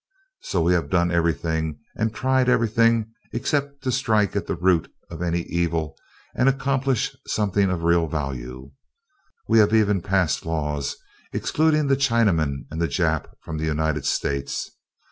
So 0.41 0.63
we 0.63 0.73
have 0.73 0.89
done 0.89 1.11
everything 1.11 1.77
and 1.95 2.11
tried 2.11 2.49
everything, 2.49 3.11
excepting 3.35 3.77
to 3.81 3.91
strike 3.91 4.35
at 4.35 4.47
the 4.47 4.55
root 4.55 4.91
of 5.11 5.21
any 5.21 5.41
evil 5.41 5.95
and 6.33 6.49
accomplish 6.49 7.15
something 7.27 7.69
of 7.69 7.83
real 7.83 8.07
value. 8.07 8.71
We 9.47 9.59
have 9.59 9.75
even 9.75 10.01
passed 10.01 10.43
laws 10.43 10.95
excluding 11.31 11.85
the 11.85 11.95
Chinaman 11.95 12.65
and 12.71 12.81
the 12.81 12.87
Jap 12.87 13.27
from 13.43 13.59
the 13.59 13.65
United 13.65 14.05
States. 14.07 14.71